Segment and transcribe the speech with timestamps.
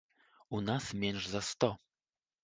[0.59, 1.69] У нас менш за сто.